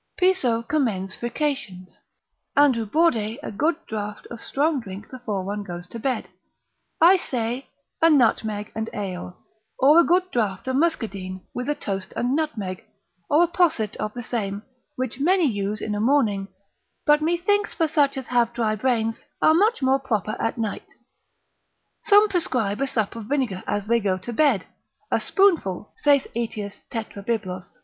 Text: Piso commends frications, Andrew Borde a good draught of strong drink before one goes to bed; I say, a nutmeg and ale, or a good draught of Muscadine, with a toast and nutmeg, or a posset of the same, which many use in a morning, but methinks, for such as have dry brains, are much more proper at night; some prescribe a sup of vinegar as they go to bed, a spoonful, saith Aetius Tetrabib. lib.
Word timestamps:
Piso 0.17 0.63
commends 0.63 1.15
frications, 1.15 1.99
Andrew 2.57 2.87
Borde 2.87 3.37
a 3.43 3.51
good 3.51 3.75
draught 3.85 4.25
of 4.31 4.39
strong 4.41 4.79
drink 4.79 5.11
before 5.11 5.43
one 5.45 5.61
goes 5.61 5.85
to 5.85 5.99
bed; 5.99 6.27
I 6.99 7.17
say, 7.17 7.67
a 8.01 8.09
nutmeg 8.09 8.71
and 8.73 8.89
ale, 8.95 9.37
or 9.77 9.99
a 9.99 10.03
good 10.03 10.31
draught 10.31 10.67
of 10.67 10.77
Muscadine, 10.77 11.41
with 11.53 11.69
a 11.69 11.75
toast 11.75 12.13
and 12.15 12.35
nutmeg, 12.35 12.83
or 13.29 13.43
a 13.43 13.47
posset 13.47 13.95
of 13.97 14.15
the 14.15 14.23
same, 14.23 14.63
which 14.95 15.19
many 15.19 15.45
use 15.47 15.81
in 15.83 15.93
a 15.93 15.99
morning, 16.01 16.47
but 17.05 17.21
methinks, 17.21 17.75
for 17.75 17.87
such 17.87 18.17
as 18.17 18.25
have 18.25 18.53
dry 18.53 18.75
brains, 18.75 19.21
are 19.39 19.53
much 19.53 19.83
more 19.83 19.99
proper 19.99 20.35
at 20.39 20.57
night; 20.57 20.95
some 22.05 22.27
prescribe 22.27 22.81
a 22.81 22.87
sup 22.87 23.15
of 23.15 23.25
vinegar 23.25 23.63
as 23.67 23.85
they 23.85 23.99
go 23.99 24.17
to 24.17 24.33
bed, 24.33 24.65
a 25.11 25.19
spoonful, 25.19 25.93
saith 25.97 26.25
Aetius 26.35 26.81
Tetrabib. 26.89 27.45
lib. 27.45 27.61